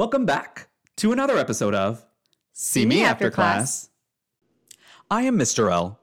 [0.00, 2.06] Welcome back to another episode of
[2.54, 3.90] See Me After Class.
[5.10, 5.70] I am Mr.
[5.70, 6.00] L.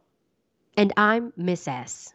[0.78, 2.14] And I'm Miss S.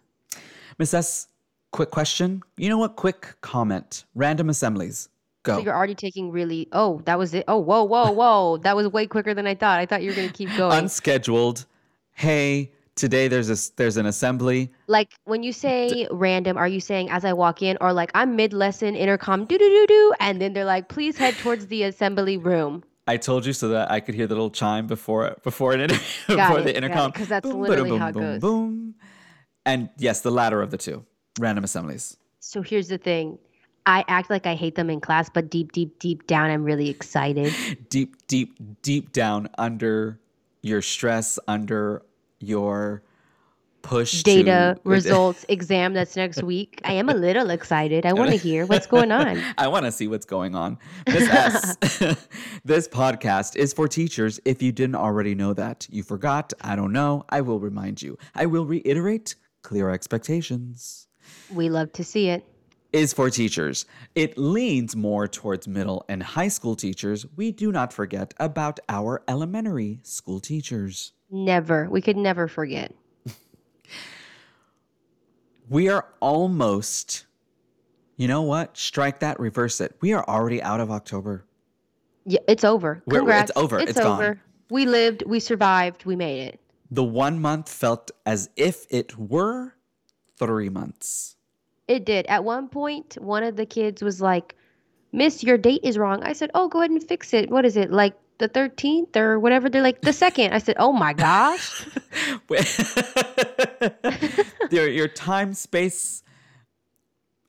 [0.79, 1.27] Miss S,
[1.73, 2.41] quick question.
[2.57, 2.95] You know what?
[2.95, 4.05] Quick comment.
[4.15, 5.09] Random assemblies.
[5.43, 5.57] Go.
[5.57, 6.69] So you're already taking really.
[6.71, 7.47] Oh, that was it.
[7.49, 8.59] Oh, whoa, whoa, whoa.
[8.59, 9.81] that was way quicker than I thought.
[9.81, 10.79] I thought you were gonna keep going.
[10.85, 11.67] Unscheduled.
[12.13, 14.71] Hey, today there's a there's an assembly.
[14.87, 18.37] like when you say random, are you saying as I walk in, or like I'm
[18.37, 21.85] mid lesson intercom do do do do, and then they're like, please head towards the
[21.85, 22.85] assembly room.
[23.09, 25.97] I told you so that I could hear the little chime before before an inter-
[26.29, 27.13] Got before it, the intercom.
[27.13, 28.41] 'cause that's Boom, literally bada, how it boom, goes.
[28.41, 28.95] Boom.
[29.67, 31.05] And yes, the latter of the two.
[31.39, 32.17] Random assemblies.
[32.41, 33.39] So here's the thing.
[33.87, 36.89] I act like I hate them in class, but deep, deep, deep down, I'm really
[36.89, 37.53] excited.
[37.89, 40.21] Deep, deep, deep down under
[40.63, 42.03] your stress, under
[42.43, 43.03] your
[43.83, 46.81] push Data, to, results, exam that's next week.
[46.85, 48.07] I am a little excited.
[48.07, 49.43] I want to hear what's going on.
[49.59, 50.79] I want to see what's going on.
[51.07, 52.29] Miss uh, S,
[52.65, 54.41] this podcast is for teachers.
[54.45, 58.17] If you didn't already know that, you forgot, I don't know, I will remind you.
[58.35, 61.09] I will reiterate clear expectations.
[61.53, 62.45] We love to see it.
[62.93, 63.87] Is for teachers.
[64.15, 67.25] It leans more towards middle and high school teachers.
[67.37, 71.13] We do not forget about our elementary school teachers.
[71.33, 71.89] Never.
[71.91, 72.93] We could never forget.
[75.69, 77.25] We are almost,
[78.17, 78.77] you know what?
[78.77, 79.97] Strike that, reverse it.
[80.03, 81.47] We are already out of October.
[82.27, 83.03] Yeah, it's over.
[83.07, 83.51] We're- Congrats.
[83.51, 83.79] it's over.
[83.79, 84.21] It's, It's gone.
[84.21, 84.41] over.
[84.71, 85.23] We lived.
[85.27, 86.05] We survived.
[86.05, 86.61] We made it.
[86.91, 89.75] The one month felt as if it were
[90.39, 91.37] three months.
[91.89, 92.27] It did.
[92.27, 94.55] At one point, one of the kids was like,
[95.13, 96.23] Miss, your date is wrong.
[96.23, 97.51] I said, Oh, go ahead and fix it.
[97.51, 97.91] What is it?
[97.91, 99.69] Like the 13th or whatever?
[99.69, 100.53] They're like, The second.
[100.53, 101.87] I said, Oh my gosh.
[104.71, 106.23] your, your time space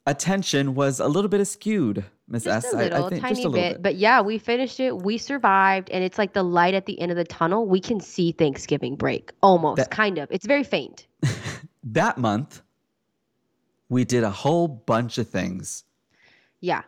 [0.05, 2.73] attention was a little bit askewed, Miss S.
[2.73, 3.81] a I- I little, think tiny just a little bit.
[3.81, 5.01] But yeah, we finished it.
[5.01, 5.89] We survived.
[5.91, 7.65] And it's like the light at the end of the tunnel.
[7.65, 10.29] We can see Thanksgiving break almost, That- kind of.
[10.31, 11.07] It's very faint.
[11.83, 12.61] that month,
[13.89, 15.83] we did a whole bunch of things.
[16.61, 16.81] Yeah.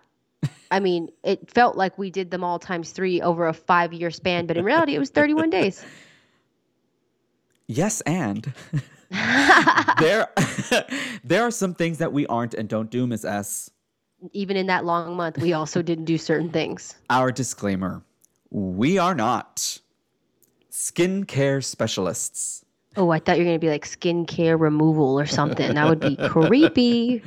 [0.72, 4.12] I mean, it felt like we did them all times three over a five year
[4.12, 5.86] span, but in reality, it was 31 days.
[7.68, 8.52] Yes, and
[10.00, 10.28] there,
[11.24, 13.70] there are some things that we aren't and don't do, Miss S.
[14.34, 16.96] Even in that long month, we also didn't do certain things.
[17.10, 18.04] Our disclaimer
[18.56, 19.80] we are not
[20.72, 22.64] skincare specialists.
[22.96, 25.74] Oh, I thought you were going to be like skincare removal or something.
[25.74, 27.22] That would be creepy.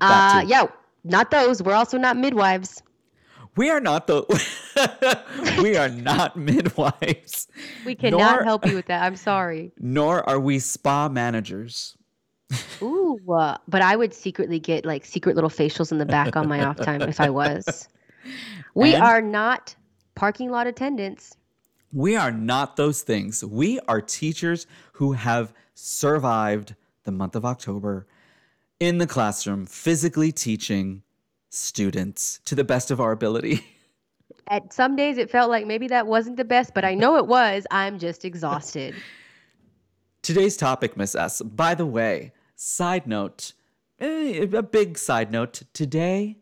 [0.00, 0.66] Uh, yeah,
[1.04, 1.62] not those.
[1.62, 2.82] We're also not midwives.
[3.56, 4.22] We are not the
[5.62, 7.48] we are not midwives,
[7.84, 9.02] We cannot Nor- help you with that.
[9.02, 9.72] I'm sorry.
[9.78, 11.96] nor are we spa managers.
[12.82, 16.48] Ooh, uh, but I would secretly get like secret little facials in the back on
[16.48, 17.88] my off time if I was.
[18.74, 19.74] We And- are not
[20.14, 21.36] parking lot attendants.
[21.92, 23.44] We are not those things.
[23.44, 28.06] We are teachers who have survived the month of October
[28.80, 31.02] in the classroom, physically teaching
[31.50, 33.64] students to the best of our ability.
[34.48, 37.26] At some days, it felt like maybe that wasn't the best, but I know it
[37.26, 37.66] was.
[37.70, 38.94] I'm just exhausted.
[40.22, 41.40] Today's topic, Miss S.
[41.40, 43.52] By the way, side note,
[44.00, 45.62] eh, a big side note.
[45.72, 46.38] Today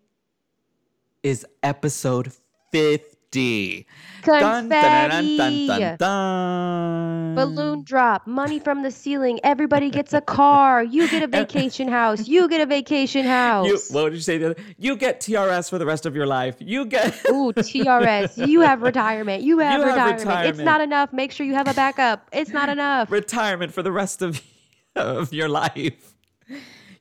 [1.23, 2.33] is episode
[2.73, 3.18] 50.
[3.31, 7.35] Dun, dun, dun, dun.
[7.35, 9.39] Balloon drop, money from the ceiling.
[9.45, 10.83] Everybody gets a car.
[10.83, 12.27] You get a vacation house.
[12.27, 13.67] You get a vacation house.
[13.67, 14.39] You, what would you say?
[14.39, 14.63] The other?
[14.79, 16.57] You get TRS for the rest of your life.
[16.59, 17.15] You get.
[17.29, 18.47] Ooh, TRS.
[18.47, 19.43] You have retirement.
[19.43, 20.49] You have, You have retirement.
[20.49, 21.13] It's not enough.
[21.13, 22.29] Make sure you have a backup.
[22.33, 23.11] It's not enough.
[23.11, 24.43] retirement for the rest of,
[24.97, 26.15] of your life.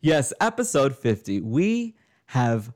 [0.02, 1.42] Yes, episode 50.
[1.42, 1.96] We
[2.28, 2.72] have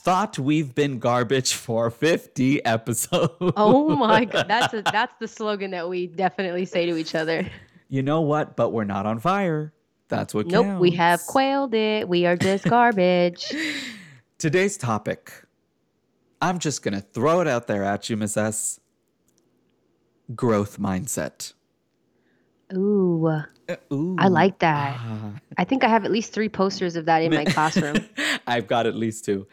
[0.00, 3.32] thought we've been garbage for 50 episodes.
[3.56, 7.48] Oh my god, that's a, that's the slogan that we definitely say to each other.
[7.88, 8.56] You know what?
[8.56, 9.72] But we're not on fire.
[10.08, 12.08] That's what Nope, we have quailed it.
[12.08, 13.52] We are just garbage.
[14.38, 15.32] Today's topic.
[16.40, 18.80] I'm just going to throw it out there at you, Miss S.
[20.34, 21.52] Growth mindset.
[22.74, 24.16] Ooh, Uh, Ooh.
[24.18, 24.96] I like that.
[24.98, 25.32] Ah.
[25.56, 27.96] I think I have at least three posters of that in my classroom.
[28.46, 29.46] I've got at least two.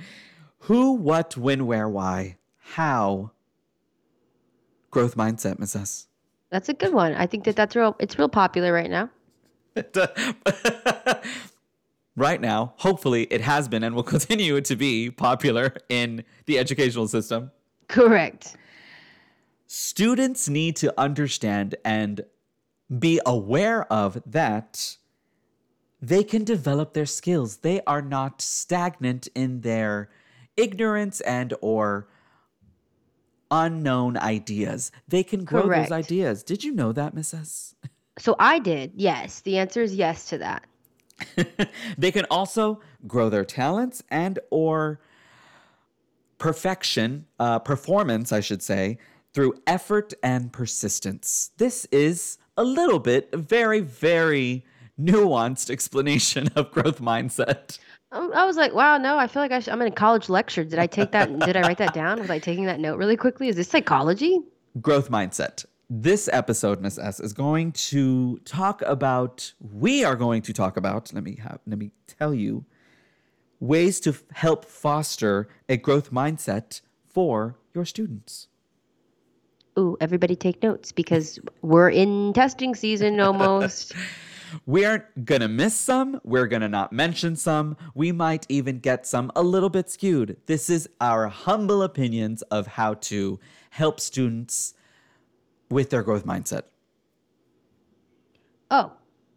[0.64, 3.32] Who, what, when, where, why, how.
[4.92, 6.08] Growth mindset, Miss S.
[6.50, 7.14] That's a good one.
[7.14, 7.96] I think that that's real.
[8.00, 9.10] It's real popular right now.
[12.16, 17.08] right now, hopefully, it has been and will continue to be popular in the educational
[17.08, 17.52] system.
[17.88, 18.56] Correct.
[19.68, 22.26] Students need to understand and
[22.98, 24.98] be aware of that
[26.02, 27.58] they can develop their skills.
[27.58, 30.10] They are not stagnant in their
[30.60, 32.08] ignorance and or
[33.50, 34.92] unknown ideas.
[35.08, 35.90] They can grow Correct.
[35.90, 36.44] those ideas.
[36.44, 37.76] Did you know that, Miss S?
[38.18, 38.92] So I did.
[38.98, 39.40] Yes.
[39.40, 40.66] The answer is yes to that.
[41.98, 45.00] they can also grow their talents and or
[46.38, 48.98] perfection, uh, performance, I should say,
[49.34, 51.52] through effort and persistence.
[51.56, 54.66] This is a little bit, very, very
[55.00, 57.80] nuanced explanation of growth mindset.
[58.12, 60.64] Um, I was like, wow, no, I feel like I I'm in a college lecture.
[60.64, 61.40] Did I take that?
[61.40, 62.20] did I write that down?
[62.20, 63.50] Was I taking that note really quickly?
[63.50, 64.40] Is this psychology?
[64.82, 65.66] Growth mindset.
[65.92, 69.54] This episode, Miss S, is going to talk about.
[69.60, 71.14] We are going to talk about.
[71.14, 71.60] Let me have.
[71.68, 72.66] Let me tell you
[73.60, 78.48] ways to f- help foster a growth mindset for your students.
[79.78, 83.94] Ooh, everybody take notes because we're in testing season almost.
[84.66, 86.20] We aren't gonna miss some.
[86.24, 87.78] We're gonna not mention some.
[87.94, 90.38] We might even get some a little bit skewed.
[90.46, 93.40] This is our humble opinions of how to
[93.72, 94.74] help students
[95.70, 96.64] with their growth mindset.
[98.72, 98.92] oh,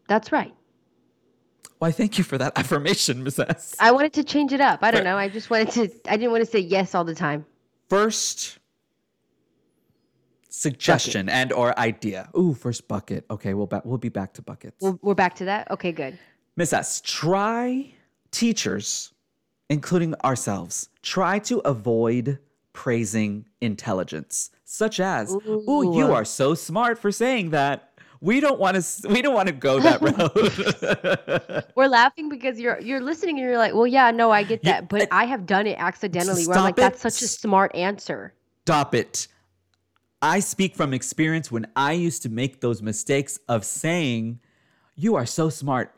[0.09, 0.55] that's right.
[1.79, 3.75] Why, thank you for that affirmation, Miss S.
[3.81, 4.81] I wanted to change it up.
[4.83, 5.17] I don't know.
[5.17, 7.45] I just wanted to, I didn't want to say yes all the time.
[7.89, 8.59] First
[10.53, 12.29] suggestion and or idea.
[12.37, 13.25] Ooh, first bucket.
[13.31, 14.77] Okay, we'll ba- we'll be back to buckets.
[14.81, 15.71] We're, we're back to that.
[15.71, 16.19] Okay, good.
[16.57, 17.93] Miss S, try
[18.31, 19.13] teachers,
[19.71, 22.39] including ourselves, try to avoid
[22.75, 27.89] praising intelligence, such as, "Ooh, you are so smart for saying that."
[28.21, 29.09] We don't want to.
[29.09, 30.01] We don't want to go that
[31.61, 31.65] road.
[31.75, 34.89] We're laughing because you're you're listening and you're like, well, yeah, no, I get that,
[34.89, 36.47] but I have done it accidentally.
[36.47, 36.83] Where I'm like, it.
[36.83, 38.33] that's such a smart answer.
[38.65, 39.27] Stop it.
[40.23, 44.39] I speak from experience when I used to make those mistakes of saying,
[44.95, 45.95] "You are so smart."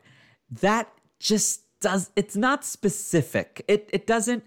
[0.49, 2.09] That just does.
[2.15, 3.63] It's not specific.
[3.67, 4.43] It it doesn't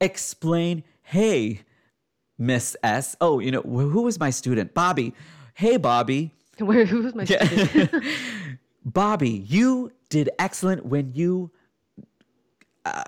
[0.00, 0.84] explain.
[1.02, 1.62] Hey,
[2.38, 3.16] Miss S.
[3.20, 4.74] Oh, you know wh- who was my student?
[4.74, 5.14] Bobby.
[5.54, 6.32] Hey, Bobby.
[6.58, 8.04] Where who was my student?
[8.84, 11.50] Bobby, you did excellent when you
[12.84, 13.04] uh,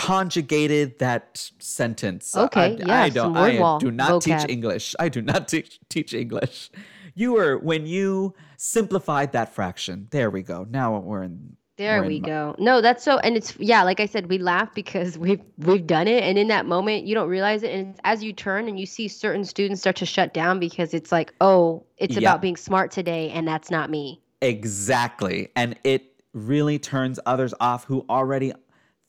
[0.00, 2.34] conjugated that sentence.
[2.34, 3.36] Okay, I, yeah, I don't.
[3.36, 4.46] I do not teach.
[4.48, 4.94] English.
[4.98, 6.70] I do not teach teach English.
[7.14, 10.08] You were when you simplified that fraction.
[10.10, 10.66] There we go.
[10.68, 11.56] Now we're in.
[11.76, 12.54] There we're we in- go.
[12.58, 16.08] No, that's so, and it's yeah, like I said, we laugh because we've we've done
[16.08, 18.80] it, and in that moment, you don't realize it, and it's as you turn and
[18.80, 22.22] you see certain students start to shut down because it's like, oh, it's Yep.
[22.22, 24.20] about being smart today, and that's not me.
[24.40, 28.52] Exactly, and it really turns others off who already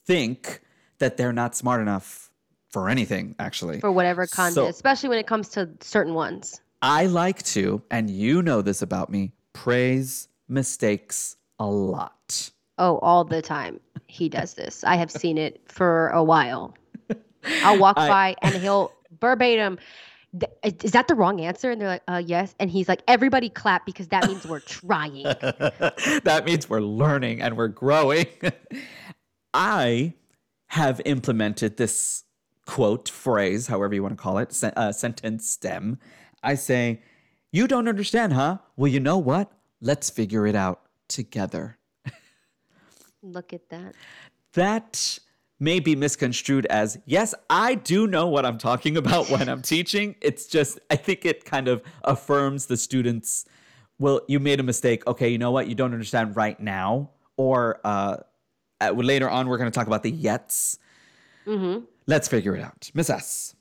[0.05, 0.59] think
[1.01, 2.31] that they're not smart enough
[2.69, 3.35] for anything.
[3.37, 6.61] Actually, for whatever content, So- especially when it comes to certain ones.
[6.81, 12.49] I like to, and you know this about me, praise mistakes a lot.
[12.79, 14.83] Oh, all the time he does this.
[14.83, 16.73] I have seen it for a while.
[17.63, 19.77] I'll walk I- by and he'll verbatim.
[20.63, 21.71] Is that the wrong answer?
[21.71, 22.55] And they're like, uh, yes.
[22.59, 25.23] And he's like, everybody clap because that means we're trying.
[26.23, 28.25] that means we're learning and we're growing.
[29.53, 30.13] I
[30.71, 32.23] have implemented this
[32.65, 35.99] quote, phrase, however you want to call it, sen- uh, sentence stem.
[36.43, 37.01] I say,
[37.51, 38.59] You don't understand, huh?
[38.77, 39.51] Well, you know what?
[39.81, 41.77] Let's figure it out together.
[43.21, 43.95] Look at that.
[44.53, 45.19] that
[45.59, 50.15] may be misconstrued as yes i do know what i'm talking about when i'm teaching
[50.19, 53.45] it's just i think it kind of affirms the students
[53.99, 57.79] well you made a mistake okay you know what you don't understand right now or
[57.83, 58.17] uh,
[58.81, 60.77] uh, later on we're going to talk about the yets
[61.47, 61.85] Mm-hmm.
[62.07, 63.55] let's figure it out miss s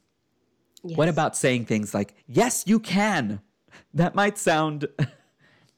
[0.83, 0.97] Yes.
[0.97, 3.41] what about saying things like yes you can
[3.95, 4.87] that might sound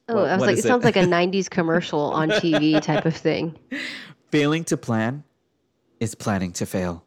[0.09, 3.57] Oh, I was like, it sounds like a 90s commercial on TV type of thing.
[4.31, 5.23] failing to plan
[6.01, 7.05] is planning to fail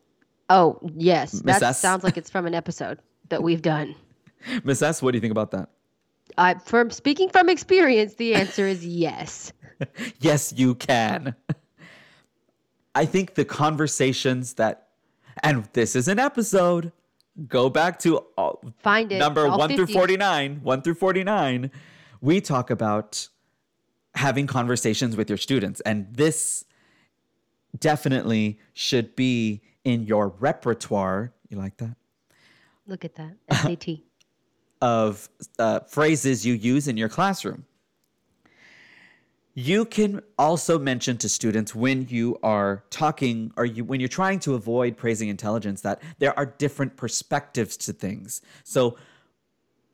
[0.50, 1.44] Oh, yes.
[1.44, 1.80] Miss That S?
[1.82, 3.00] sounds like it's from an episode
[3.30, 3.96] that we've done.
[4.64, 5.70] miss s what do you think about that
[6.38, 9.54] I, from speaking from experience, the answer is yes.
[10.20, 11.36] yes, you can.
[12.96, 14.88] I think the conversations that,
[15.44, 16.94] and this is an episode,
[17.48, 19.20] go back to uh, Find it.
[19.20, 20.62] number all 1 through 49.
[20.64, 21.72] 1 through 49.
[22.22, 23.28] We talk about
[24.16, 25.82] having conversations with your students.
[25.82, 26.64] And this
[27.78, 31.34] definitely should be in your repertoire.
[31.50, 31.98] You like that?
[32.88, 33.36] Look at that.
[33.52, 34.00] SAT.
[34.82, 35.28] of
[35.60, 37.66] uh, phrases you use in your classroom.
[39.58, 44.40] You can also mention to students when you are talking or you, when you're trying
[44.42, 48.42] to avoid praising intelligence that there are different perspectives to things.
[48.66, 48.98] So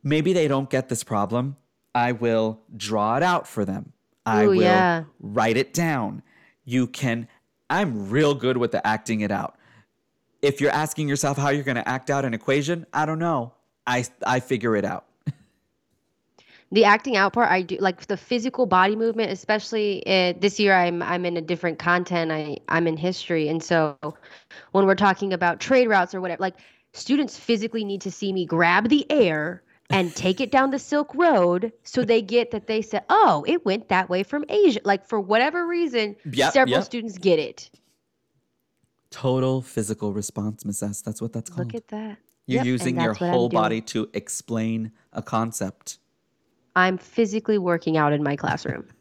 [0.02, 1.58] maybe they don't get this problem.
[1.94, 3.94] I will draw it out for them.
[4.26, 5.04] I Ooh, will yeah.
[5.20, 6.24] write it down.
[6.66, 7.28] You can,
[7.70, 9.58] I'm real good with the acting it out.
[10.42, 13.54] If you're asking yourself how you're going to act out an equation, I don't know.
[13.86, 15.06] I I figure it out.
[16.72, 20.76] The acting out part i do like the physical body movement especially uh, this year
[20.76, 23.98] i'm i'm in a different content i i'm in history and so
[24.74, 26.56] when we're talking about trade routes or whatever like
[26.94, 31.14] students physically need to see me grab the air and take it down the silk
[31.16, 35.06] road so they get that they said oh it went that way from asia like
[35.08, 36.84] for whatever reason Yep, several yep.
[36.84, 37.70] students get it
[39.12, 41.02] Total physical response, Miss S.
[41.02, 41.68] That's what that's called.
[41.68, 45.22] look at that You're Yep, using your that's what I'm whole body to explain a
[45.24, 46.00] concept.
[46.76, 48.86] I'm physically working out in my classroom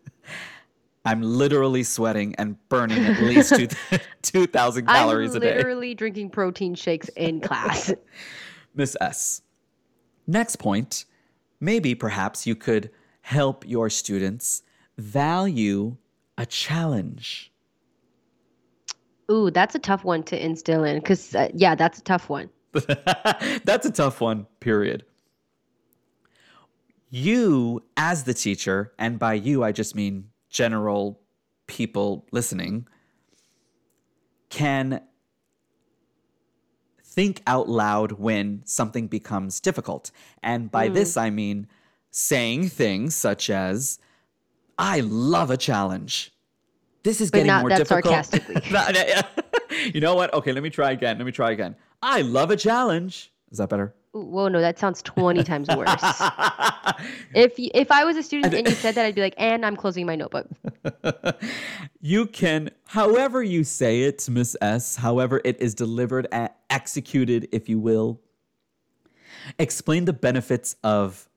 [1.03, 3.69] I'm literally sweating and burning at least two,
[4.23, 5.53] 2,000 calories a day.
[5.53, 7.91] i'm literally drinking protein shakes in class
[8.75, 9.43] Miss S.
[10.27, 11.05] Next point,
[11.61, 12.91] maybe perhaps you could
[13.23, 14.63] help your students
[14.97, 15.97] value
[16.39, 17.53] a challenge.
[19.31, 22.51] Ooh, that's a tough one to instill in because, uh, yeah, that's a tough one.
[22.73, 25.05] That's a tough one, period.
[27.11, 31.21] You, as the teacher, and by you, I just mean general
[31.67, 32.87] people listening,
[34.49, 35.03] can
[37.03, 40.13] think out loud when something becomes difficult.
[40.43, 40.95] And by hmm.
[40.95, 41.67] this, I mean
[42.11, 43.99] saying things such as,
[44.79, 46.33] I love a challenge.
[47.03, 48.05] This is But getting not more that difficult.
[48.05, 48.63] sarcastically.
[48.71, 48.97] Not-
[49.95, 50.33] you know what?
[50.35, 51.19] Okay, let me try again.
[51.19, 51.77] Let me try again.
[52.03, 53.33] I love a challenge.
[53.51, 53.95] Is that better?
[54.13, 55.89] Whoa, no, that sounds 20 times worse.
[57.35, 59.65] if y- if I was a student and you said that, I'd be like, and
[59.65, 60.49] I'm closing my notebook.
[62.01, 67.69] you can, however you say it, Miss S, however it is delivered and executed, if
[67.69, 68.21] you will,
[69.61, 71.29] explain the benefits of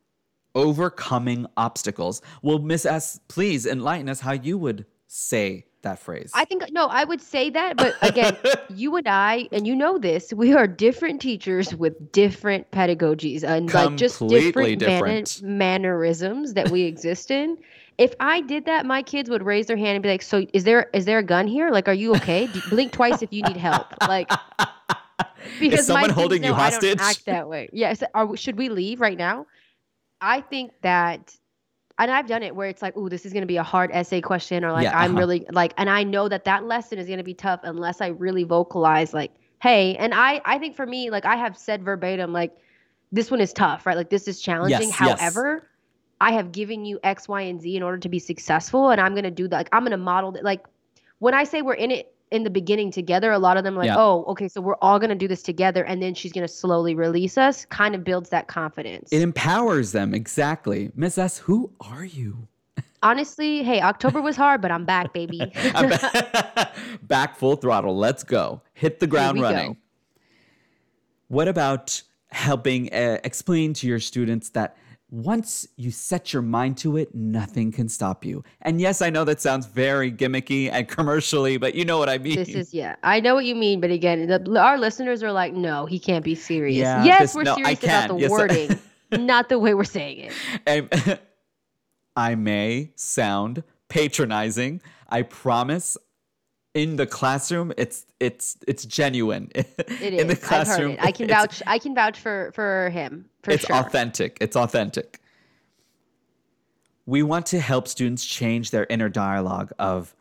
[0.56, 2.24] overcoming obstacles.
[2.42, 6.32] Well, Miss S, please enlighten us how you would say that phrase.
[6.34, 8.36] I think no, I would say that, but again,
[8.70, 13.74] you and I, and you know this, we are different teachers with different pedagogies and
[13.74, 15.42] like just Completely different, different.
[15.44, 17.58] mannerisms that we exist in.
[17.98, 20.64] If I did that, my kids would raise their hand and be like, "So is
[20.64, 21.70] there is there a gun here?
[21.70, 22.50] Like, are you okay?
[22.70, 24.30] Blink twice if you need help." Like,
[25.60, 26.98] because someone my kids holding you know I hostage?
[26.98, 27.70] don't act that way.
[27.72, 28.02] Yes.
[28.16, 29.46] Are we- should we leave right now?
[30.22, 31.36] I think that,
[32.04, 33.90] and I've done it where it's like, "Ooh, this is going to be a hard
[33.94, 35.20] essay question," or like, Yeah, "I'm uh-huh.
[35.20, 38.08] really like," and I know that that lesson is going to be tough unless I
[38.08, 39.32] really vocalize, like,
[39.62, 42.56] "Hey," and I I think for me, like, I have said verbatim, like,
[43.12, 43.96] "This one is tough, right?
[43.96, 45.20] Like, this is challenging." Yes, yes.
[45.20, 45.70] However.
[46.22, 49.14] I have given you X, Y, and Z in order to be successful, and I'm
[49.14, 49.58] gonna do that.
[49.58, 50.44] Like, I'm gonna model it.
[50.46, 50.66] Like,
[51.20, 53.80] when I say we're in it in the beginning together, a lot of them are
[53.80, 53.96] like, Yeah.
[53.98, 57.38] oh, okay, so we're all gonna do this together, and then she's gonna slowly release
[57.38, 57.66] us.
[57.66, 59.10] Kind of builds that confidence.
[59.14, 60.92] it empowers them, exactly.
[60.96, 62.48] Miss S, who are you?
[63.04, 65.42] Honestly, hey, October was hard, but I'm back, baby.
[65.76, 66.72] I'm ba-
[67.04, 67.98] back full throttle.
[67.98, 68.62] Let's go.
[68.74, 69.48] Hit the ground we go.
[69.50, 69.78] running.
[71.28, 74.76] What about helping uh, explain to your students that
[75.14, 78.44] once you set your mind to it, nothing can stop you?
[78.64, 82.18] And yes, I know that sounds very gimmicky and commercially, but you know what I
[82.18, 82.36] mean.
[82.36, 82.96] this is yeah.
[83.04, 86.26] I know what you mean, but again, the, our listeners are like, no, he can't
[86.26, 86.80] be serious.
[86.80, 88.80] Yeah, yes, this- we're no, serious about the Yes, wording,
[89.12, 90.34] not the way we're saying it.
[90.66, 91.20] I,
[92.32, 94.82] I may sound patronizing.
[95.10, 95.96] I promise.
[96.74, 99.52] In the classroom, it's it's it's genuine.
[99.56, 100.40] It In the is.
[100.44, 101.00] I've heard classroom, it.
[101.04, 101.62] I can vouch.
[101.68, 103.76] I can vouch for for him for it's sure.
[103.76, 104.38] authentic.
[104.42, 105.20] It's authentic.
[107.06, 110.16] We want to help students change their inner dialogue of,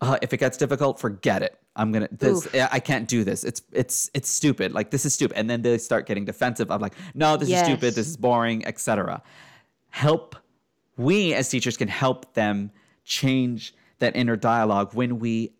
[0.00, 1.58] uh, if it gets difficult, forget it.
[1.76, 2.46] I'm gonna this.
[2.46, 2.54] Oof.
[2.54, 3.44] I can't do this.
[3.44, 4.72] It's it's it's stupid.
[4.72, 6.70] Like this is stupid, and then they start getting defensive.
[6.70, 7.94] of like, no, this is stupid.
[7.94, 9.22] This is boring, etc.
[9.90, 10.36] Help.
[10.96, 12.70] We as teachers can help them
[13.04, 15.52] change that inner dialogue when we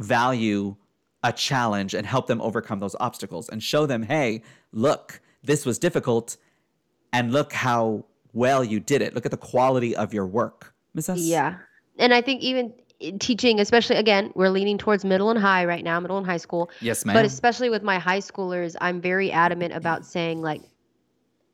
[0.00, 0.76] value
[1.22, 4.42] a challenge and help them overcome those obstacles and show them, hey,
[4.72, 6.36] look, this was difficult,
[7.12, 9.14] and look how well you did it.
[9.14, 10.74] Look at the quality of your work.
[10.94, 11.18] Miss S?
[11.18, 11.56] Yeah.
[11.98, 12.72] And I think even
[13.18, 16.70] teaching, especially again, we're leaning towards middle and high right now, middle and high school.
[16.80, 17.14] Yes, ma'am.
[17.14, 20.62] But especially with my high schoolers, I'm very adamant about saying like,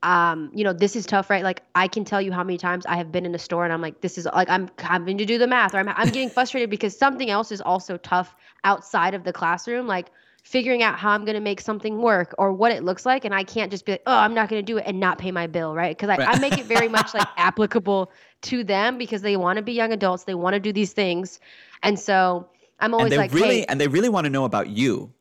[0.06, 1.42] um, you know, this is tough, right?
[1.42, 3.72] Like I can tell you how many times I have been in a store and
[3.72, 6.30] I'm like, this is like I'm having to do the math or I'm I'm getting
[6.30, 10.12] frustrated because something else is also tough outside of the classroom, like
[10.44, 13.42] figuring out how I'm gonna make something work or what it looks like, and I
[13.42, 15.74] can't just be like, oh, I'm not gonna do it and not pay my bill,
[15.74, 15.96] right?
[15.96, 16.28] Because I, Right.
[16.28, 19.92] I make it very much like applicable to them because they want to be young
[19.92, 21.40] adults, they want to do these things,
[21.82, 22.48] and so
[22.78, 25.12] I'm and always they like, really hey, and they really want to know about you.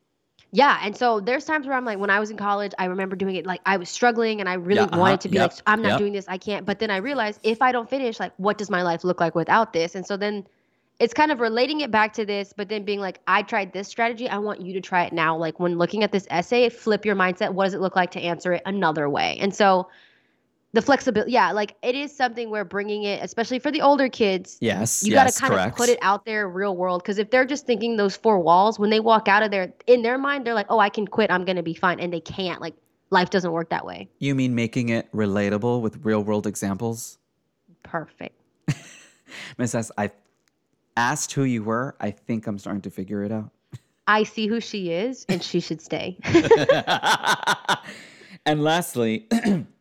[0.56, 3.16] Yeah, and so there's times where I'm like, when I was in college, I remember
[3.16, 5.40] doing it like I was struggling and I really Yeah, uh-huh, wanted to be yep,
[5.40, 5.98] like, I'm not yep.
[5.98, 6.66] doing this, I can't.
[6.66, 9.36] But then I realized if I don't finish, like, what does my life look like
[9.36, 9.96] without this?
[9.96, 10.46] And so then
[11.00, 13.88] it's kind of relating it back to this, but then being like, I tried this
[13.90, 14.30] strategy.
[14.30, 15.38] I want you to try it now.
[15.38, 17.54] Like when looking at this essay, flip your mindset.
[17.54, 19.38] What does it look like to answer it another way?
[19.42, 19.90] And so
[20.75, 24.58] the flexibility, yeah, like it is something where bringing it, especially for the older kids.
[24.60, 25.03] Yes.
[25.03, 25.72] You yes, got to kind correct.
[25.72, 27.03] of put it out there real world.
[27.03, 30.01] Cause if they're just thinking those four walls, when they walk out of there, in
[30.01, 31.32] their mind, they're like, oh, I can quit.
[31.32, 32.01] I'm going to be fine.
[32.01, 32.60] And they can't.
[32.60, 32.75] Like
[33.10, 34.10] life doesn't work that way.
[34.20, 37.20] You mean making it relatable with real world examples?
[37.84, 38.38] Perfect.
[39.58, 40.12] Miss S, I
[40.98, 41.96] asked who you were.
[42.01, 43.50] I think I'm starting to figure it out.
[44.08, 46.17] I see who she is and she should stay.
[48.46, 49.27] and lastly,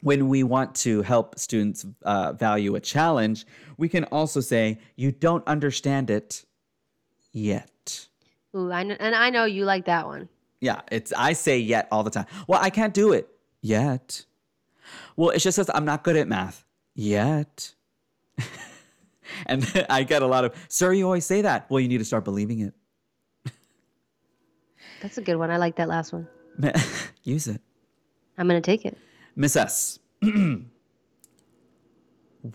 [0.00, 5.12] when we want to help students uh, value a challenge, we can also say, You
[5.12, 6.44] don't understand it
[7.32, 8.06] yet.
[8.56, 10.28] Ooh, I kn- and I know you like that one.
[10.60, 12.26] Yeah, it's I say yet all the time.
[12.46, 13.28] Well, I can't do it
[13.60, 14.24] yet.
[15.16, 16.64] Well, it's just because I'm not good at math
[16.94, 17.74] yet.
[19.46, 21.70] and I get a lot of, sir, you always say that.
[21.70, 22.74] Well, you need to start believing it.
[25.00, 25.50] That's a good one.
[25.50, 26.26] I like that last one.
[27.22, 27.60] Use it.
[28.36, 28.98] I'm going to take it.
[29.40, 30.00] Miss S,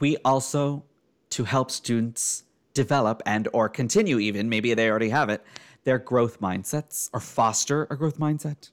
[0.01, 0.83] we also,
[1.29, 5.45] to help students develop and or continue even, maybe they already have it,
[5.85, 8.69] their growth mindsets or foster a growth mindset.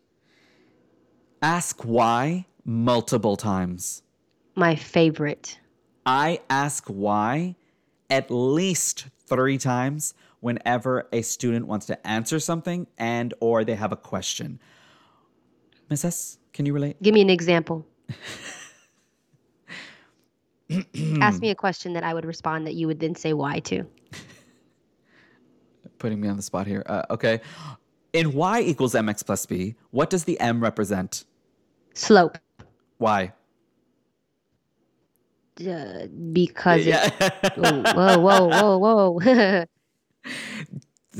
[1.40, 4.02] Ask why multiple times.
[4.56, 5.60] My favorite.
[6.04, 7.54] I ask why
[8.10, 13.92] at least three times whenever a student wants to answer something and or they have
[13.92, 14.58] a question.
[15.88, 17.00] Miss S, can you relate?
[17.00, 17.86] Give me an example.
[21.20, 23.84] Ask me a question that I would respond that you would then say why to.
[25.98, 26.82] Putting me on the spot here.
[26.86, 27.40] Uh, okay.
[28.12, 31.24] In y equals mx plus b, what does the m represent?
[31.94, 32.38] Slope.
[32.98, 33.32] Why?
[35.60, 37.10] Uh, because Yeah.
[37.20, 39.64] it, whoa, whoa, whoa, whoa, whoa.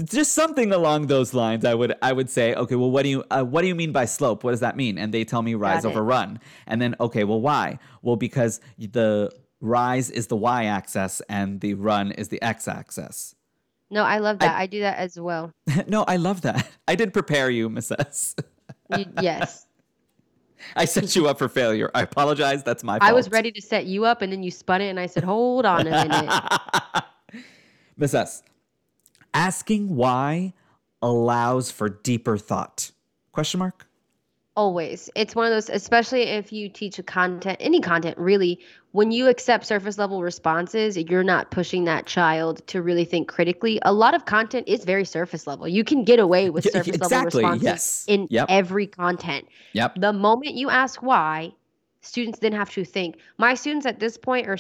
[0.05, 1.65] Just something along those lines.
[1.65, 3.91] I would I would say, okay, well, what do you uh, what do you mean
[3.91, 4.45] by slope?
[4.45, 4.99] What does that mean?
[4.99, 6.39] And they tell me rise over run.
[6.67, 7.79] And then okay, well, why?
[8.03, 13.35] Well, because the rise is the y axis and the run is the x axis.
[13.91, 14.57] no, I love that.
[14.57, 15.53] I, do that as well.
[15.89, 16.69] no, I love that.
[16.87, 18.37] I did prepare you, Miss S.
[18.97, 19.67] You, yes.
[20.77, 21.91] I set you up for failure.
[21.95, 22.63] I apologize.
[22.63, 23.11] That's my fault.
[23.11, 25.25] I was ready to set you up and then you spun it and I said,
[25.25, 27.05] hold on a minute.
[27.97, 28.43] Miss S,
[29.35, 30.53] asking why
[31.03, 32.91] allows for deeper thought.
[33.33, 33.87] Question mark?
[34.57, 35.09] Always.
[35.15, 38.61] It's one of those, especially if you teach a content, any content really,
[38.93, 43.79] when you accept surface level responses, you're not pushing that child to really think critically.
[43.83, 45.69] A lot of content is very surface level.
[45.69, 48.05] You can get away with surface exactly, level responses yes.
[48.09, 48.47] in Yep.
[48.51, 49.47] every content.
[49.73, 49.95] Yep.
[50.01, 51.53] The moment you ask why,
[52.01, 53.19] students then have to think.
[53.39, 54.59] My students at this point are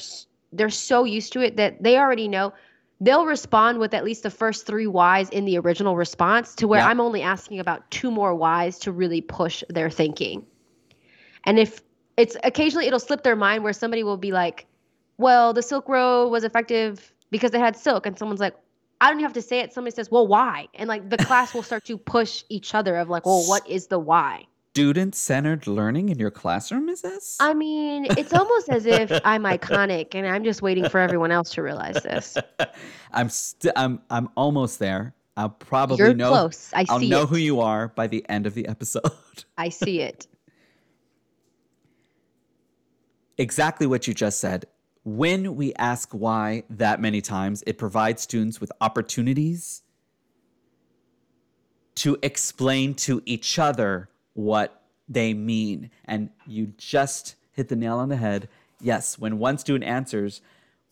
[0.52, 2.52] they're so used to it that they already know
[3.01, 6.81] they'll respond with at least the first three whys in the original response to where
[6.81, 6.89] Yep.
[6.89, 10.47] I'm only asking about two more whys to really push their thinking.
[11.45, 11.81] And if
[12.17, 14.67] it's occasionally it'll slip their mind where somebody will be like,
[15.17, 18.55] "Well, the Silk Road was effective because they had silk," and someone's like,
[19.01, 21.55] "I don't even have to say it." Somebody says, "Well, why?" And like the class
[21.55, 25.66] will start to push each other of like, "Well, what is the why?" Student centered
[25.66, 27.37] learning in your classroom, is this?
[27.40, 31.50] I mean, it's almost as if I'm iconic and I'm just waiting for everyone else
[31.54, 32.37] to realize this.
[33.12, 35.12] I'm st- I'm I'm almost there.
[35.37, 36.70] I'll probably You're know close.
[36.72, 37.30] I I'll see know it.
[37.30, 39.11] who you are by the end of the episode.
[39.59, 40.28] I see it.
[43.38, 44.66] exactly what you just said.
[45.02, 49.83] When we ask why that many times, it provides students with opportunities
[51.96, 55.90] to explain to each other what they mean.
[56.05, 58.49] And you just hit the nail on the head.
[58.81, 60.40] Yes, when one student answers,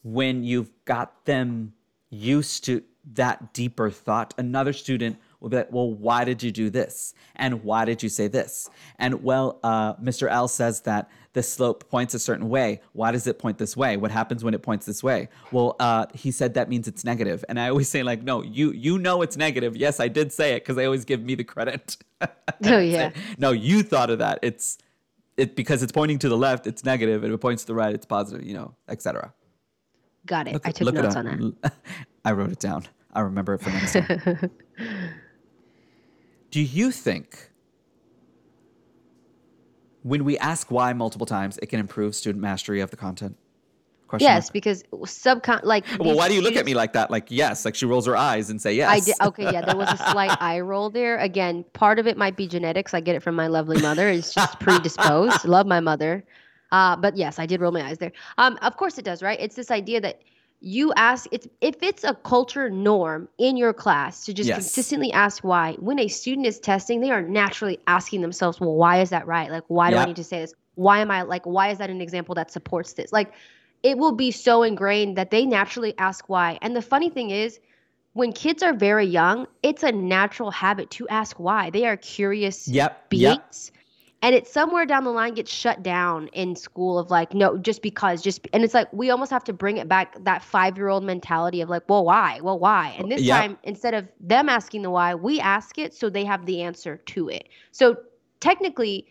[0.03, 1.73] when you've got them
[2.11, 2.83] used to
[3.15, 7.15] that deeper thought, another student will be like, well, why did you do this?
[7.37, 8.69] And why did you say this?
[8.99, 10.29] And well, uh, Mr.
[10.29, 12.81] L says that the slope points a certain way.
[12.93, 13.97] Why does it point this way?
[13.97, 15.29] What happens when it points this way?
[15.53, 17.45] Well, uh, he said that means it's negative.
[17.49, 19.77] And I always say like, no, you you know it's negative.
[19.77, 21.97] Yes, I did say it because they always give me the credit.
[22.65, 23.11] Oh yeah.
[23.37, 24.41] no, you thought of that.
[24.43, 24.79] It's
[25.37, 27.75] it because it's pointing to the left, it's negative, and if it points to the
[27.77, 28.45] right, it's positive.
[28.45, 29.33] You know, etc.
[30.27, 30.55] Got it.
[30.55, 31.73] Look- I took notes on that.
[32.25, 32.87] I wrote it down.
[33.13, 34.51] I remember it for next time.
[36.51, 37.51] Do you think
[40.03, 43.37] when we ask why multiple times, it can improve student mastery of the content?
[44.07, 44.53] Question Yes, mark.
[44.55, 47.11] because subcon like Well, why do you look at me like that?
[47.11, 48.89] Like yes, like she rolls her eyes and say yes.
[48.89, 51.19] I did okay, yeah, there was a slight eye roll there.
[51.19, 52.95] Again, part of it might be genetics.
[52.95, 54.09] I get it from my lovely mother.
[54.09, 55.45] It's just predisposed.
[55.45, 56.25] Love my mother.
[56.73, 58.13] Uh, but yes, I did roll my eyes there.
[58.39, 59.39] Um, of course it does, right?
[59.39, 60.23] It's this idea that
[60.61, 64.57] you ask it's if it's a culture norm in your class to just Yes.
[64.59, 69.01] consistently ask why when a student is testing they are naturally asking themselves well why
[69.01, 71.45] is that right like why do i need to say this why am i like
[71.45, 73.33] why is that an example that supports this like
[73.85, 77.61] it will be so ingrained that they naturally ask why and the funny thing is
[78.15, 82.67] when kids are very young it's a natural habit to ask why they are curious
[82.67, 83.07] Yep.
[83.13, 83.55] Yep.
[84.23, 87.83] And it's somewhere down the line gets shut down in school of like no just
[87.83, 90.89] because just and it's like we almost have to bring it back that five year
[90.89, 92.95] old mentality of like well why well why?
[92.99, 93.39] And this Yep.
[93.39, 96.97] time instead of them asking the why we ask it so they have the answer
[96.97, 97.49] to it.
[97.71, 97.97] So
[98.41, 99.07] technically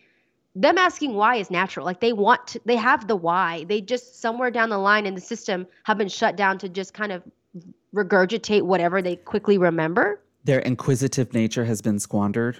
[0.54, 1.86] them asking why is natural.
[1.86, 3.64] Like they want to they have the why.
[3.64, 6.94] They just somewhere down the line in the system have been shut down to just
[6.94, 7.22] kind of
[7.94, 10.20] regurgitate whatever they quickly remember.
[10.44, 12.58] Their inquisitive nature has been squandered.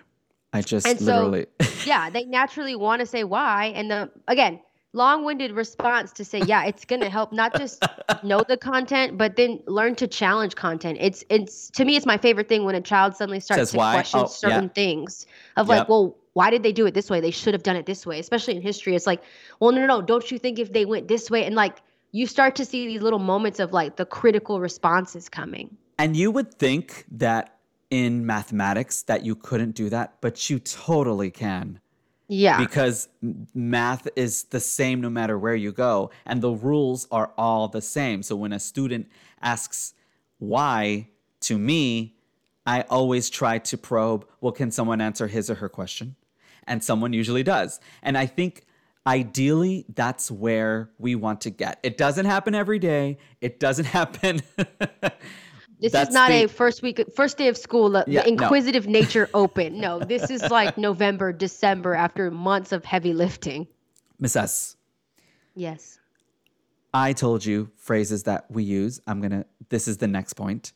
[0.52, 1.46] I just And so- literally.
[1.87, 3.66] yeah, they naturally want to say why.
[3.74, 4.61] And the again,
[4.94, 7.82] long-winded response to say, yeah, it's gonna help not just
[8.22, 10.98] know the content, but then learn to challenge content.
[11.00, 13.76] It's it's to me, it's my favorite thing when a child suddenly starts Says to
[13.76, 13.92] why?
[13.94, 14.28] question Oh, yeah.
[14.28, 15.78] certain things of Yep.
[15.78, 17.20] like, well, why did they do it this way?
[17.20, 18.94] They should have done it this way, especially in history.
[18.94, 19.22] It's like,
[19.61, 21.78] well, no, no, no, don't you think if they went this way and like
[22.12, 25.76] you start to see these little moments of like the critical responses coming.
[25.98, 27.57] And you would think that
[27.90, 31.81] in mathematics that you couldn't do that, but you totally can.
[32.31, 32.59] Yeah.
[32.59, 33.09] because
[33.55, 37.81] math is the same no matter where you go and the rules are all the
[37.81, 38.22] same.
[38.22, 39.09] So when a student
[39.40, 39.94] asks
[40.37, 41.09] why
[41.40, 42.14] to me
[42.66, 46.16] i always try to probe well can someone answer his or her question?
[46.66, 47.81] And someone usually does.
[48.03, 48.66] And i think
[49.07, 51.81] ideally that's where we want to get.
[51.83, 53.16] It doesn't happen every day.
[53.40, 54.42] It doesn't happen
[55.80, 58.32] This That's is not the- a first week, first day of school, the, Yeah, the
[58.32, 58.42] no.
[58.42, 59.78] inquisitive nature open.
[59.80, 63.66] No, this is like November, December after months of heavy lifting.
[64.18, 64.76] miss s
[65.54, 65.98] Yes.
[66.94, 69.00] I told you phrases that we use.
[69.06, 70.72] I'm going to, this is the next point.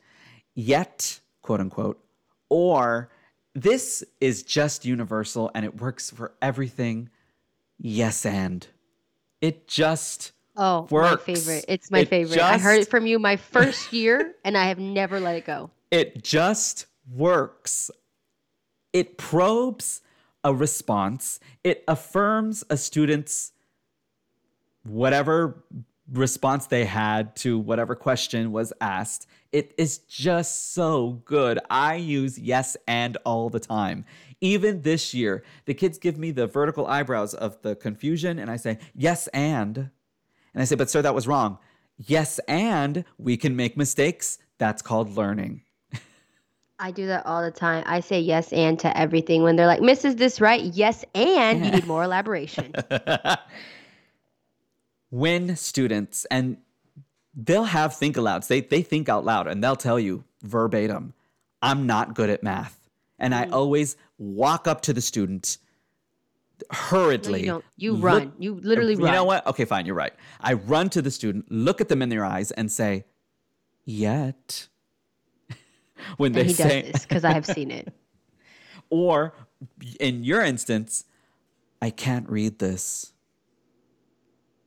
[0.55, 1.99] Yet, quote unquote,
[2.49, 3.11] or
[3.55, 7.09] this is just universal and it works for everything.
[7.79, 8.67] Yes, and
[9.41, 11.27] it just, Oh, Works.
[11.27, 11.65] my favorite.
[11.69, 12.41] It's my It favorite.
[12.41, 15.71] I heard it from you my first year, and I have never let it go.
[15.91, 17.91] it just works.
[18.93, 20.03] It probes
[20.45, 23.53] a response, it affirms a student's
[24.85, 25.65] whatever
[26.13, 29.27] response they had to whatever question was asked.
[29.53, 31.59] It is just so good.
[31.71, 34.05] I use yes and all the time.
[34.41, 38.57] Even this year, the kids give me the vertical eyebrows of the confusion, and I
[38.57, 39.91] say, yes, and.
[40.55, 41.59] And I say, but sir, that was wrong.
[41.99, 44.39] Yes, and we can make mistakes.
[44.59, 45.63] That's called learning.
[46.79, 47.85] I do that all the time.
[47.87, 50.63] I say yes and to everything when they're like, Miss, is this right?
[50.63, 52.73] Yes, and you need more elaboration.
[55.13, 56.57] when students and
[57.35, 61.13] they'll have think alouds they, they think out loud and they'll tell you verbatim
[61.61, 62.89] i'm not good at math
[63.19, 63.53] and i mm.
[63.53, 65.59] always walk up to the student
[66.71, 67.65] No, hurriedly you don't.
[67.77, 68.33] You look- run.
[68.39, 69.09] You literally you run.
[69.09, 72.03] You know what okay fine you're right i run to the student look at them
[72.03, 73.05] in their eyes and say
[73.85, 74.69] yet
[76.17, 77.93] when they And he does say this because I have seen it.
[78.91, 79.35] or
[80.01, 81.05] in your instance
[81.81, 83.13] i can't read this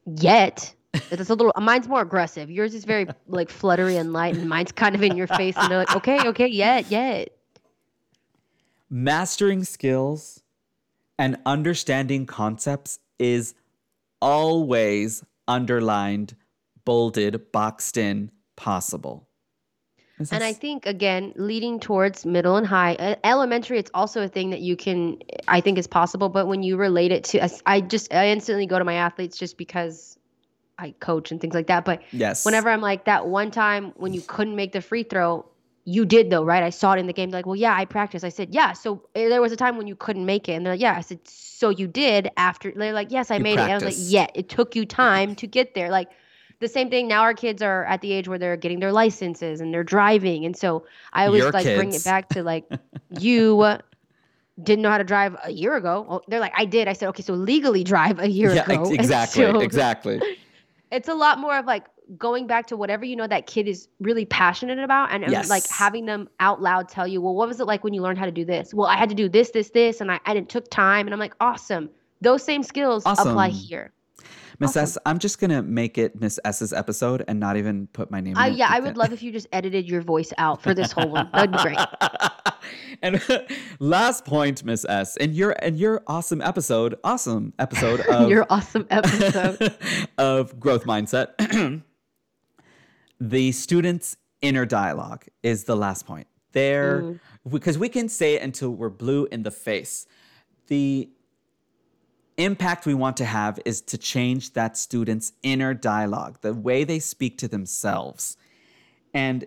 [0.05, 0.73] Yet.
[0.93, 2.49] It's a little mine's more aggressive.
[2.49, 5.55] Yours is very like fluttery and light, and mine's kind of in your face.
[5.57, 7.29] And they're like, okay, okay, yet, yet.
[8.89, 10.41] mastering skills
[11.17, 13.55] and understanding concepts is
[14.21, 16.35] always underlined,
[16.83, 19.27] bolded, boxed in, possible.
[20.19, 24.27] Is And I think again, leading towards middle and high, uh, elementary, it's also a
[24.27, 26.29] thing that you can, I think, is possible.
[26.29, 29.57] But when you relate it to, I just, I instantly go to my athletes just
[29.57, 30.17] because
[30.77, 31.83] I coach and things like that.
[31.83, 32.45] But yes.
[32.45, 35.45] whenever I'm like that one time when you couldn't make the free throw,
[35.85, 36.63] you did though, right?
[36.63, 37.29] I saw it in the game.
[37.29, 38.25] They're like, well, yeah, I practiced.
[38.25, 38.73] I said, yeah.
[38.73, 40.95] So uh, there was a time when you couldn't make it, and they're like, yeah.
[40.97, 42.71] I said, so you did after.
[42.75, 43.61] They're like, yes, I You made it.
[43.61, 45.91] And I was like, yeah, it took you time to get there.
[45.91, 46.09] Like
[46.59, 47.07] the same thing.
[47.07, 50.43] Now our kids are at the age where they're getting their licenses and they're driving,
[50.45, 52.65] and so I always Your like bring it back to like
[53.19, 53.77] you.
[54.63, 56.05] Didn't know how to drive a year ago.
[56.09, 56.87] Oh, they're like, I did.
[56.87, 58.83] I said, okay, so legally drive a year yeah, ago.
[58.83, 60.21] ex- exactly, so- exactly.
[60.91, 61.83] it's a lot more of like
[62.17, 65.67] going back to whatever you know that kid is really passionate about and, and, like
[65.69, 68.25] having them out loud tell you well what was it like when you learned how
[68.25, 68.73] to do this?
[68.73, 71.07] Well i had to do this this this and i and it took time.
[71.07, 71.89] And i'm like awesome.
[72.21, 73.91] Those same skills apply here.
[74.57, 74.83] Miss Awesome.
[74.83, 78.37] S, I'm just gonna make it Miss S's episode and not even put my name.
[78.37, 81.09] In yeah i would love if you just edited your voice out for this whole
[81.09, 81.29] one.
[81.33, 81.77] That'd be great.
[83.01, 83.21] And
[83.79, 88.87] last point, Miss S, in your in your awesome episode, awesome episode of your awesome
[88.89, 89.75] episode.
[90.17, 91.83] of growth mindset.
[93.19, 96.27] the students' inner dialogue is the last point.
[96.51, 97.19] There, mm.
[97.49, 100.07] because we can say it until we're blue in the face.
[100.67, 101.09] The
[102.37, 106.99] impact we want to have is to change that student's inner dialogue, the way they
[106.99, 108.37] speak to themselves.
[109.13, 109.45] And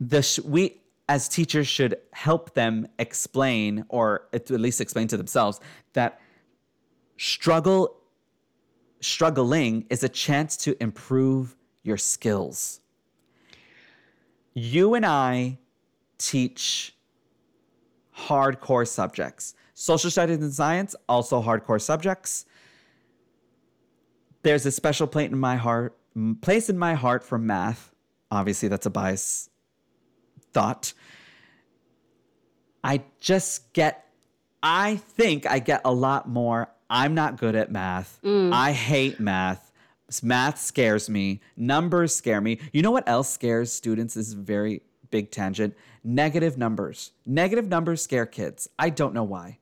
[0.00, 5.60] the sh- we as teachers should help them explain or at least explain to themselves
[5.92, 6.20] that
[7.18, 7.96] struggle
[9.00, 12.80] struggling is a chance to improve your skills.
[14.54, 15.58] You and I
[16.18, 16.94] teach
[18.16, 19.54] hardcore subjects.
[19.74, 22.44] Social studies and science, also hardcore subjects.
[24.42, 25.96] There's a special place in my heart,
[26.40, 27.92] place in my heart for math.
[28.30, 29.50] Obviously, that's a bias
[30.52, 30.92] thought.
[32.84, 34.06] I just get,
[34.62, 36.68] I think I get a lot more.
[36.90, 38.18] I'm not good at math.
[38.22, 38.52] Mm.
[38.52, 39.71] I hate math.
[40.20, 41.40] Math scares me.
[41.56, 42.58] Numbers scare me.
[42.72, 44.14] You know what else scares students?
[44.14, 45.76] This is a very big tangent.
[46.02, 47.12] Negative numbers.
[47.24, 48.68] Negative numbers scare kids.
[48.80, 49.58] I don't know why.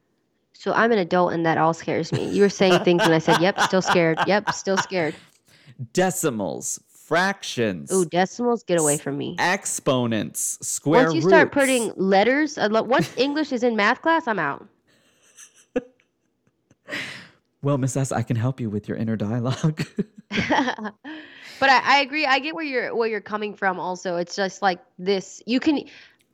[0.54, 2.30] So I'm an adult and that all scares me.
[2.30, 4.18] You were saying things and I said, "Yep, still scared.
[4.26, 5.14] Yep, still scared."
[5.92, 9.34] Decimals, fractions, Ooh, decimals, get away from me.
[9.40, 14.66] exponents, square Once you start putting letters, once English is in math class, I'm out.
[17.62, 19.84] Well, Miss S, I can help you with your inner dialogue.
[20.30, 22.24] but I, I agree.
[22.26, 23.80] I get where you're where you're coming from.
[23.80, 25.42] Also, it's just like this.
[25.46, 25.84] You can,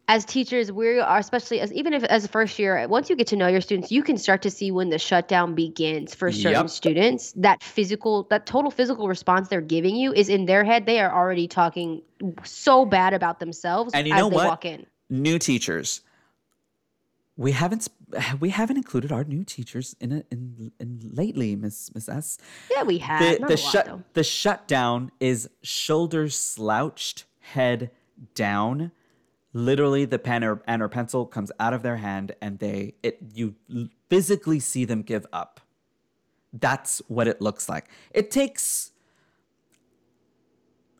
[0.09, 2.87] as teachers, we are especially as even if as a first year.
[2.88, 5.54] Once you get to know your students, you can start to see when the shutdown
[5.54, 6.70] begins for certain Yep.
[6.70, 7.32] students.
[7.32, 10.85] That physical, that total physical response they're giving you is in their head.
[10.87, 12.02] They are already talking
[12.44, 14.46] so bad about themselves And you as know they what?
[14.46, 14.87] walk in.
[15.09, 16.02] new teachers.
[17.37, 17.88] We haven't
[18.40, 22.38] we haven't included our new teachers in a, in in lately, Miss Miss S.
[22.70, 24.03] Yeah, we have the not the lot, shut though.
[24.14, 27.90] the shutdown is shoulders slouched, head
[28.35, 28.92] down.
[29.53, 33.18] Literally, the pen or, and or pencil comes out of their hand, and they it
[33.35, 33.55] you
[34.09, 35.61] physically see them give up.
[36.53, 37.88] That's what it looks like.
[38.12, 38.92] It takes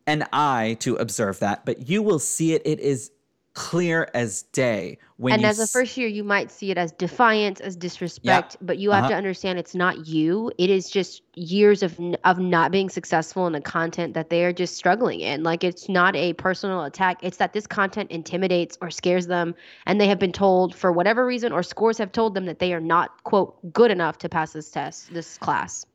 [0.07, 2.63] an eye to observe that, but you will see it.
[2.65, 3.11] It is
[3.57, 7.59] clear as day when and as a first year, you might see it as defiance,
[7.59, 9.13] as disrespect, but you have Uh-huh.
[9.13, 10.53] to understand it's not you.
[10.59, 14.53] It is just years of of not being successful in the content that they are
[14.53, 15.43] just struggling in.
[15.43, 17.17] Like it's not a personal attack.
[17.23, 19.55] It's that this content intimidates or scares them,
[19.87, 22.75] and they have been told for whatever reason, or scores have told them that they
[22.75, 25.87] are not quote good enough to pass this test, this class.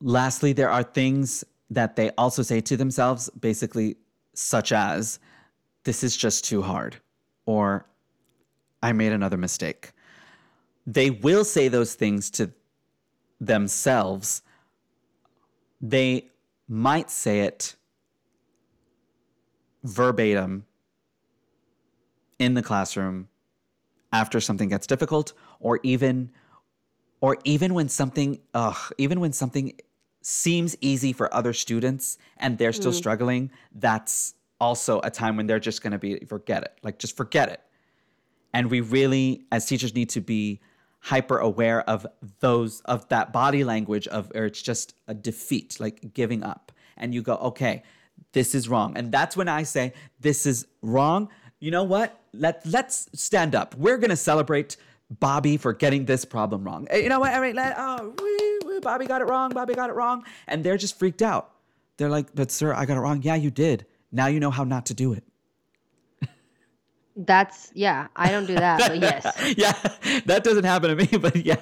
[0.00, 3.96] Lastly, there are things that they also say to themselves, basically,
[4.34, 5.18] such as,
[5.90, 6.98] this is just too hard,
[7.46, 7.84] or
[8.80, 9.90] I made another mistake.
[10.86, 12.52] They will say those things to
[13.40, 14.42] themselves.
[15.80, 16.28] They
[16.68, 17.74] might say it
[19.82, 20.64] verbatim
[22.38, 23.26] in the classroom
[24.12, 26.30] after something gets difficult, or even
[27.20, 29.72] or even when something ugh, even when something
[30.22, 33.02] seems easy for other students and they're still mm.
[33.02, 36.78] struggling, that's also a time when they're just going to be forget it.
[36.82, 37.60] Like just forget it.
[38.52, 40.60] And we really as teachers need to be
[41.00, 42.06] hyper aware of
[42.40, 46.72] those of that body language of or it's just a defeat, like giving up.
[46.96, 47.82] And you go, "Okay,
[48.32, 52.20] this is wrong." And that's when I say, "This is wrong." You know what?
[52.34, 53.74] Let let's stand up.
[53.76, 54.76] We're going to celebrate
[55.10, 56.86] Bobby for getting this problem wrong.
[56.90, 57.32] Eh, You know what?
[57.32, 59.50] I mean, let, oh, woo, woo, Bobby got it wrong.
[59.50, 60.24] Bobby got it wrong.
[60.46, 61.50] And they're just freaked out.
[61.96, 63.20] They're like, but sir, I got it wrong.
[63.22, 63.86] Yeah, you did.
[64.12, 65.24] Now you know how not to do it.
[67.16, 68.08] That's yeah.
[68.16, 69.54] I don't do that, but yes.
[69.58, 69.72] yeah,
[70.26, 71.56] that doesn't happen to me, but yeah.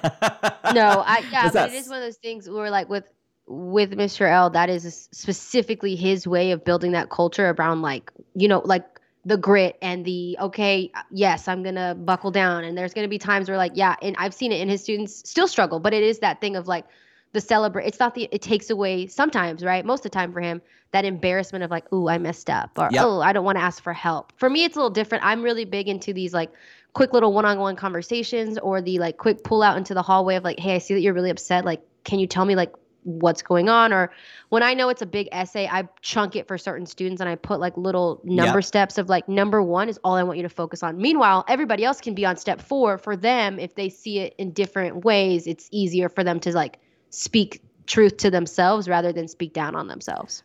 [0.73, 1.69] no, I yeah, What's but that?
[1.69, 3.11] it is one of those things where like with
[3.47, 4.29] with Mr.
[4.29, 8.85] L, that is specifically his way of building that culture around like you know like
[9.25, 13.49] the grit and the okay, yes, I'm gonna buckle down, and there's gonna be times
[13.49, 16.19] where like yeah, and I've seen it in his students still struggle, but it is
[16.19, 16.85] that thing of like
[17.33, 17.85] the celebrate.
[17.87, 20.61] It's not the it takes away sometimes right most of the time for him
[20.91, 23.03] that embarrassment of like ooh I messed up or Yep.
[23.05, 24.33] oh I don't want to ask for help.
[24.37, 25.23] For me, it's a little different.
[25.23, 26.51] I'm really big into these like
[26.93, 30.59] quick little one-on-one conversations or the like quick pull out into the hallway of like
[30.59, 33.69] hey i see that you're really upset like can you tell me like what's going
[33.69, 34.11] on or
[34.49, 37.35] when i know it's a big essay i chunk it for certain students and i
[37.35, 38.65] put like little number Yep.
[38.65, 41.85] steps of like number one is all i want you to focus on meanwhile everybody
[41.85, 45.45] else can be on step four for them if they see it in different ways
[45.45, 49.87] it's easier for them to like speak truth to themselves rather than speak down on
[49.87, 50.43] themselves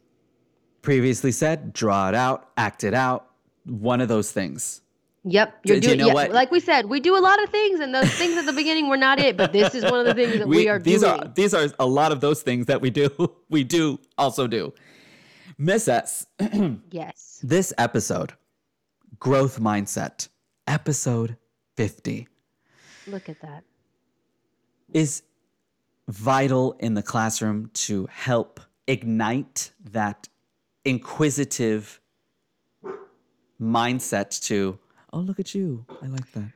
[0.83, 3.31] Previously said, draw it out, act it out.
[3.65, 4.83] One of those things.
[5.25, 5.99] Yep, you're Do you doing.
[6.01, 6.31] know yeah, what?
[6.33, 8.91] like we said, we do a lot of things, and those things at the beginning
[8.91, 9.39] were not it.
[9.39, 11.21] But this is one of the things that we, are these doing.
[11.23, 13.09] are these are a lot of those things that we do.
[13.49, 14.75] We do also do.
[15.57, 16.27] Miss S,
[16.91, 17.41] Yes.
[17.43, 18.35] this episode,
[19.19, 20.29] Growth Mindset,
[20.67, 21.39] episode
[21.77, 22.29] 50,
[23.07, 23.65] Look at that.
[24.93, 25.23] is
[26.09, 30.29] vital in the classroom to help ignite that
[30.85, 32.01] inquisitive
[33.61, 34.79] mindset to,
[35.13, 35.85] oh, look at you.
[36.03, 36.51] I like that.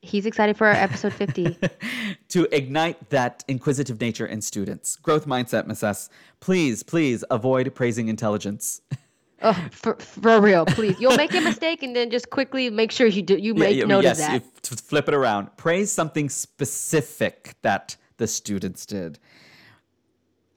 [0.00, 1.56] He's excited for our episode 50.
[2.28, 4.96] to ignite that inquisitive nature in students.
[4.96, 6.10] Growth mindset, Miss S.
[6.40, 8.82] Please, please avoid praising intelligence.
[9.42, 11.00] oh, for, for real, please.
[11.00, 13.86] You'll make a mistake and then just quickly make sure you do you make Yeah,
[13.86, 14.42] note yes, of that.
[14.70, 15.56] f- flip it around.
[15.56, 19.18] Praise something specific that the students did.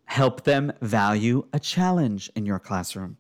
[0.06, 3.17] Help them value a challenge in your classroom.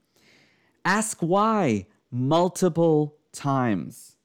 [0.85, 4.15] Ask why multiple times.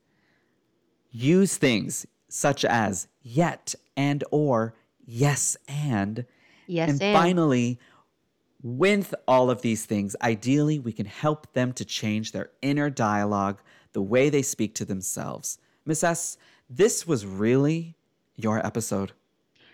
[1.11, 6.25] Use things such as yet and or yes and.
[6.67, 7.17] Yes, and and.
[7.17, 7.79] finally,
[8.63, 13.61] with all of these things, ideally, we can help them to change their inner dialogue,
[13.93, 15.59] the way they speak to themselves.
[15.85, 16.39] Miss S,
[16.71, 17.97] this was really
[18.37, 19.13] your episode.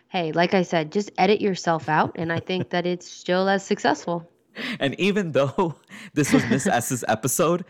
[0.09, 3.65] Hey, like I said, just edit yourself out, and I think that it's still as
[3.65, 4.29] successful.
[4.81, 5.77] And even though
[6.15, 7.65] this was Miss S's episode,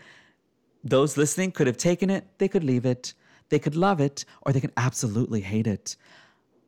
[0.83, 3.13] those listening could have taken it, they could leave it,
[3.49, 5.95] they could love it, or they could absolutely hate it.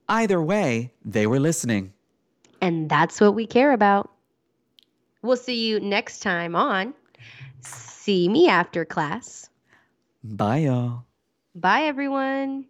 [0.08, 1.94] Either way, they were listening.
[2.62, 4.12] And that's what we care about.
[5.24, 6.94] We'll see you next time on
[7.62, 9.50] See Me After Class.
[10.24, 11.06] Bye, y'all.
[11.56, 12.66] Bye, everyone.